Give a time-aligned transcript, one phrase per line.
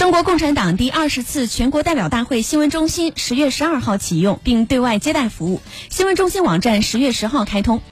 [0.00, 5.60] 中国共产党第二十次全国代表大会新闻中心十月十二号启用并对外接待服务。
[5.90, 7.82] 新闻中心网站十月十号开通。